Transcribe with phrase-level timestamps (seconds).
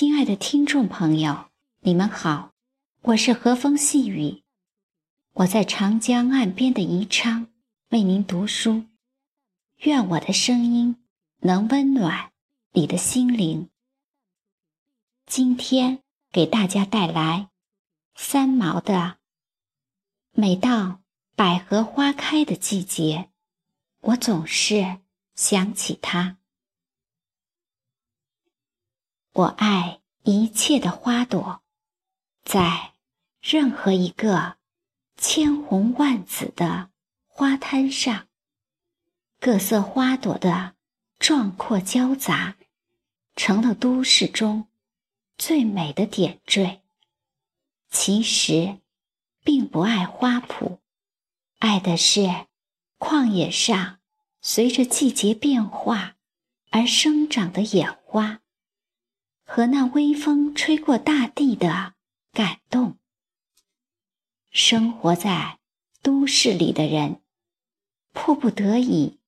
[0.00, 1.50] 亲爱的听众朋友，
[1.80, 2.54] 你们好，
[3.02, 4.42] 我是和风细雨，
[5.34, 7.48] 我在长江岸边的宜昌
[7.90, 8.84] 为您读书，
[9.80, 10.96] 愿我的声音
[11.40, 12.32] 能温暖
[12.72, 13.68] 你的心灵。
[15.26, 15.98] 今天
[16.32, 17.50] 给大家带来
[18.14, 19.18] 三毛的。
[20.32, 21.02] 每到
[21.36, 23.28] 百合花开的季节，
[24.00, 25.00] 我总是
[25.34, 26.38] 想起他。
[29.32, 31.62] 我爱一切的花朵，
[32.42, 32.94] 在
[33.40, 34.56] 任何一个
[35.16, 36.90] 千红万紫的
[37.28, 38.26] 花滩上，
[39.38, 40.74] 各色花朵的
[41.20, 42.56] 壮阔交杂，
[43.36, 44.66] 成了都市中
[45.38, 46.82] 最美的点缀。
[47.88, 48.80] 其实，
[49.44, 50.80] 并不爱花圃，
[51.60, 52.46] 爱的是
[52.98, 54.00] 旷野上
[54.40, 56.16] 随着季节变化
[56.70, 58.39] 而生长的野花。
[59.52, 61.94] 和那微风吹过大地的
[62.32, 62.98] 感动。
[64.52, 65.58] 生活在
[66.02, 67.20] 都市里的人，
[68.12, 69.18] 迫不得已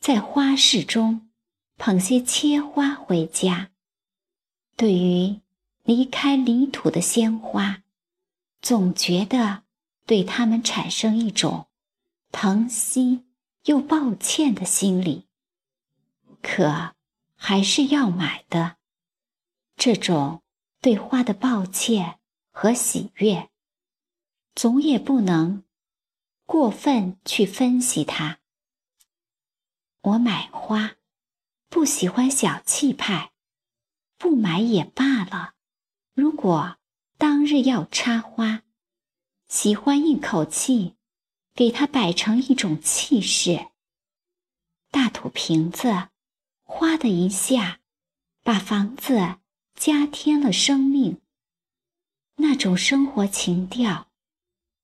[0.00, 1.28] 在花市中
[1.76, 3.68] 捧些切花回家。
[4.74, 5.42] 对于
[5.84, 7.82] 离开泥土的鲜花，
[8.62, 9.64] 总觉得
[10.06, 11.68] 对他们产生一种
[12.32, 13.26] 疼惜
[13.64, 15.26] 又抱歉的心理，
[16.40, 16.94] 可
[17.34, 18.77] 还是要买的。
[19.78, 20.42] 这种
[20.80, 22.18] 对花的抱歉
[22.50, 23.48] 和喜悦，
[24.56, 25.62] 总也不能
[26.46, 28.40] 过分去分析它。
[30.00, 30.96] 我买花，
[31.68, 33.30] 不喜欢小气派，
[34.16, 35.54] 不买也罢了。
[36.12, 36.78] 如果
[37.16, 38.64] 当日要插花，
[39.46, 40.96] 喜欢一口气
[41.54, 43.68] 给它摆成一种气势。
[44.90, 46.08] 大土瓶子，
[46.64, 47.78] 哗的一下，
[48.42, 49.38] 把房子。
[49.78, 51.20] 加添了生命，
[52.34, 54.08] 那种生活情调，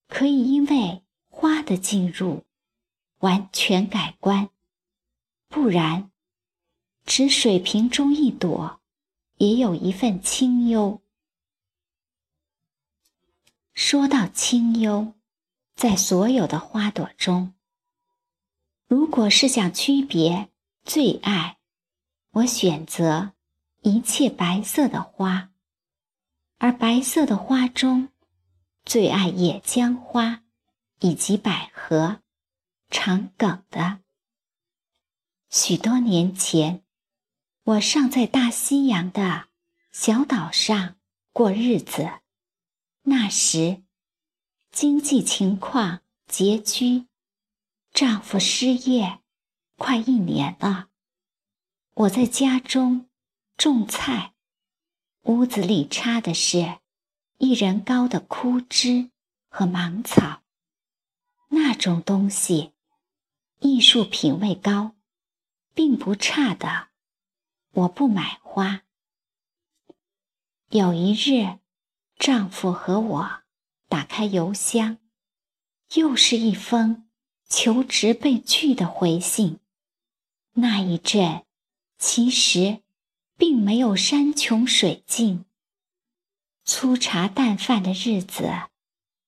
[0.07, 2.45] 可以因为花的进入
[3.19, 4.51] 完全改观。
[5.49, 6.13] 不然，
[7.05, 8.81] 只水瓶中一朵，
[9.39, 11.03] 也有一份清幽。
[13.73, 15.13] 说到清幽，
[15.75, 17.53] 在所有的花朵中，
[18.87, 20.51] 如果是想区别
[20.85, 21.59] 最爱，
[22.31, 23.34] 我选择。
[23.85, 25.51] 一切白色的花，
[26.57, 28.09] 而白色的花中，
[28.83, 30.43] 最爱野姜花
[31.01, 32.23] 以及百合、
[32.89, 34.01] 长梗的。
[35.51, 36.83] 许多年前，
[37.65, 39.49] 我尚在大西洋的
[39.93, 40.97] 小岛上
[41.35, 42.11] 过日子，
[43.03, 43.83] 那时
[44.73, 47.07] 经济情况拮据，
[47.93, 49.21] 丈夫失业
[49.77, 50.89] 快一年了，
[51.93, 53.11] 我在家中。
[53.57, 54.35] 种菜，
[55.23, 56.81] 屋子里插的是
[57.39, 59.11] 一人高的枯枝
[59.49, 60.43] 和芒草，
[61.49, 62.73] 那种东西，
[63.61, 64.97] 艺术品味高，
[65.73, 66.89] 并不差的。
[67.71, 68.83] 我不买花。
[70.71, 71.61] 有一日，
[72.19, 73.43] 丈夫和我
[73.89, 74.99] 打开邮箱，
[75.95, 77.09] 又是一封
[77.49, 79.61] 求职被拒的回信。
[80.55, 81.47] 那一阵，
[81.99, 82.84] 其实。
[83.47, 85.45] 并没有山穷水尽，
[86.65, 88.51] 粗茶淡饭的日子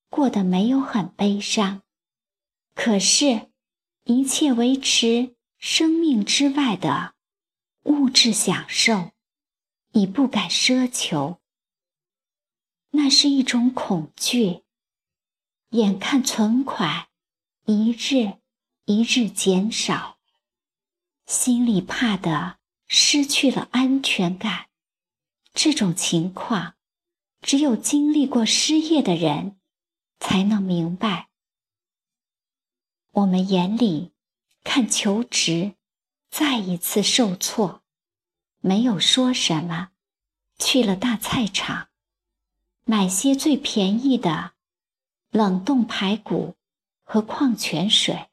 [0.09, 1.82] 过得没有很悲伤，
[2.75, 3.50] 可是，
[4.05, 7.15] 一切维持生命之外的
[7.82, 9.10] 物质享受，
[9.93, 11.38] 已不敢奢求。
[12.93, 14.62] 那是一种恐惧，
[15.72, 17.09] 眼看存款
[17.66, 18.38] 一日
[18.87, 20.19] 一日减少，
[21.26, 22.56] 心里怕的。
[22.87, 24.67] 失去了安全感，
[25.53, 26.75] 这种情况，
[27.41, 29.59] 只有经历过失业的人
[30.21, 31.29] 才能明白。
[33.13, 34.13] 我们眼里
[34.63, 35.75] 看求职，
[36.31, 37.83] 再一次受挫，
[38.61, 39.91] 没有说什么，
[40.59, 41.89] 去了大菜场，
[42.85, 44.53] 买些最便宜的
[45.31, 46.56] 冷冻排骨
[47.03, 48.29] 和矿泉水，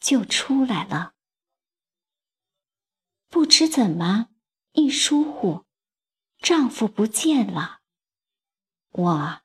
[0.00, 1.14] 就出来了。
[3.30, 4.28] 不知怎么
[4.72, 5.66] 一疏忽，
[6.38, 7.80] 丈夫不见了。
[8.90, 9.42] 我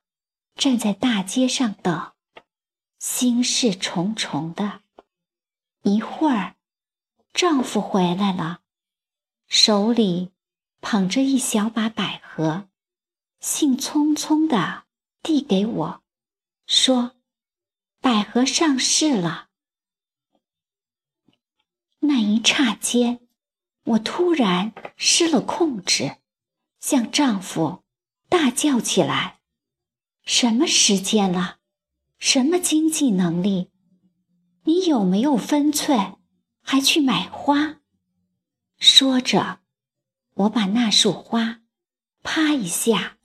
[0.56, 2.14] 站在大街上等，
[2.98, 4.84] 心事重重的。
[5.82, 6.56] 一会儿，
[7.34, 8.62] 丈夫回来了，
[9.48, 10.32] 手里
[10.80, 12.70] 捧着一小把百合，
[13.42, 14.86] 兴匆匆的
[15.22, 16.04] 递给我，
[16.66, 17.18] 说
[18.00, 19.50] ：“百合上市了。”
[22.00, 23.23] 那一刹间。
[23.84, 26.18] 我突然失了控制，
[26.80, 27.84] 向丈夫
[28.30, 29.40] 大叫起来
[30.24, 31.58] ：“什么时间了？
[32.18, 33.70] 什么经济能力？
[34.64, 36.18] 你有没有分寸？
[36.62, 37.82] 还去买花？”
[38.80, 39.60] 说着，
[40.36, 41.62] 我把那束花
[42.22, 43.18] 啪一下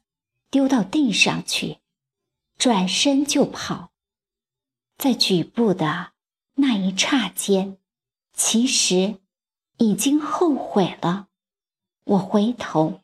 [0.50, 1.78] 丢到地上去，
[2.56, 3.92] 转身就跑。
[4.96, 6.12] 在举步的
[6.54, 7.78] 那一刹间，
[8.32, 9.20] 其实
[9.78, 11.28] 已经后悔了。
[12.04, 13.02] 我回头。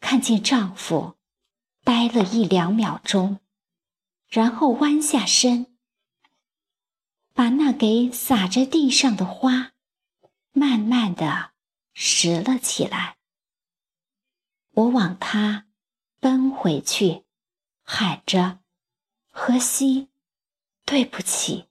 [0.00, 1.16] 看见丈夫，
[1.84, 3.38] 呆了一两秒钟，
[4.28, 5.78] 然后弯下身，
[7.32, 9.72] 把那给洒在地上的花，
[10.50, 11.52] 慢慢的
[11.94, 13.16] 拾了起来。
[14.72, 15.68] 我往他
[16.18, 17.24] 奔回去，
[17.84, 18.58] 喊着
[19.30, 20.08] ：“荷西，
[20.84, 21.68] 对不起。”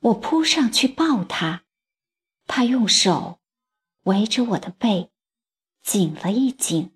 [0.00, 1.61] 我扑上去抱他，
[2.46, 3.40] 他用手
[4.04, 5.10] 围着我的背，
[5.82, 6.92] 紧了一紧。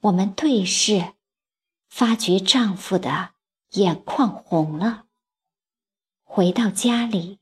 [0.00, 1.14] 我们对视，
[1.88, 3.34] 发觉丈夫的
[3.70, 5.06] 眼眶红了。
[6.22, 7.38] 回到家里，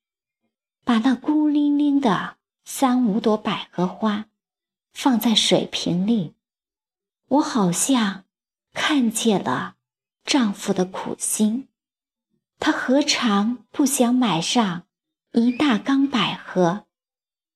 [0.84, 4.26] 把那孤零零的三五朵百合花
[4.92, 6.34] 放在水瓶里，
[7.26, 8.24] 我好像
[8.72, 9.76] 看见了
[10.24, 11.68] 丈夫的苦心。
[12.60, 14.86] 他何尝不想买上
[15.32, 16.86] 一大缸百合，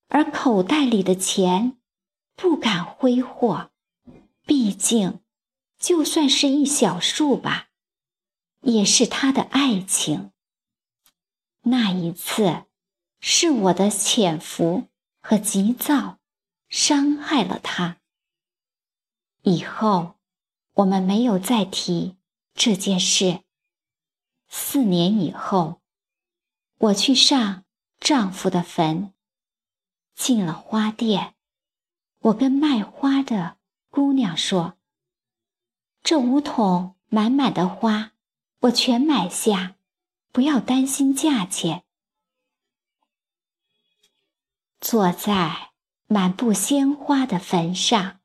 [0.08, 1.78] 而口袋里的钱
[2.34, 3.70] 不敢挥霍。
[4.44, 5.20] 毕竟，
[5.78, 7.68] 就算是一小束吧，
[8.60, 10.30] 也是他的爱情。
[11.62, 12.66] 那一次，
[13.18, 14.86] 是我的潜伏
[15.20, 16.18] 和急躁
[16.68, 17.98] 伤害了他。
[19.42, 20.14] 以后，
[20.74, 22.16] 我们没有再提
[22.54, 23.40] 这件事。
[24.48, 25.80] 四年以后，
[26.78, 27.64] 我去上
[27.98, 29.12] 丈夫的坟，
[30.16, 31.34] 进了花店，
[32.18, 33.58] 我跟卖花的。
[33.88, 34.76] 姑娘说
[36.02, 38.12] ：“这五桶满满的花，
[38.60, 39.76] 我全买下，
[40.32, 41.84] 不要担心价钱。”
[44.80, 45.70] 坐在
[46.06, 48.20] 满布鲜花的坟上，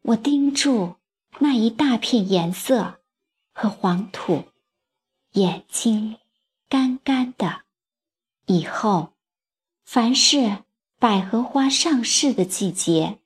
[0.00, 0.96] 我盯住
[1.40, 3.02] 那一大片颜色
[3.52, 4.44] 和黄土，
[5.32, 6.18] 眼睛
[6.68, 7.64] 干干的。
[8.46, 9.12] 以后，
[9.84, 10.64] 凡是
[11.08, 13.20] 百合花上市的季节。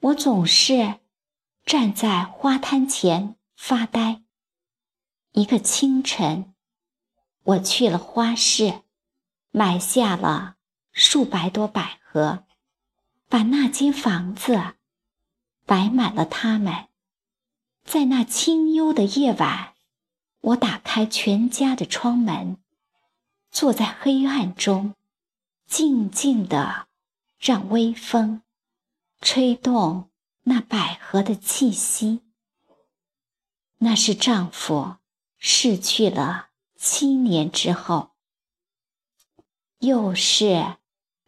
[0.00, 1.00] 我总是
[1.64, 4.20] 站在花摊前发呆。
[5.32, 6.52] 一个清晨，
[7.44, 8.82] 我去了花市，
[9.50, 10.56] 买下了
[10.92, 12.44] 数百朵百合，
[13.26, 14.74] 把那间房子
[15.64, 16.88] 摆满了它们。
[17.84, 19.72] 在那清幽的夜晚，
[20.42, 22.58] 我打开全家的窗门，
[23.50, 24.94] 坐在黑暗中，
[25.66, 26.87] 静静的
[27.38, 28.42] 让微风。
[29.20, 30.10] 吹动
[30.44, 32.20] 那百合的气息，
[33.78, 34.98] 那是丈夫
[35.38, 38.12] 逝去了七年之后，
[39.80, 40.76] 又是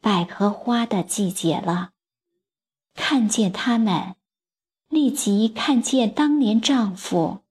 [0.00, 1.90] 百合花的季节了。
[2.94, 4.14] 看见他们，
[4.88, 7.42] 立即看见当年丈夫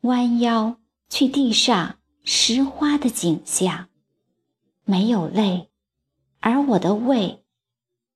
[0.00, 0.80] 弯腰
[1.10, 3.90] 去地上拾花的景象，
[4.84, 5.70] 没有泪，
[6.40, 7.41] 而我的胃。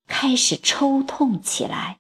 [0.07, 1.99] 开始抽痛起来。